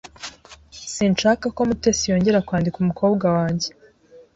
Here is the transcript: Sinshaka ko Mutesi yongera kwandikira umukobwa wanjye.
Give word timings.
Sinshaka 0.93 1.45
ko 1.55 1.61
Mutesi 1.69 2.03
yongera 2.11 2.45
kwandikira 2.47 2.83
umukobwa 2.83 3.25
wanjye. 3.35 3.67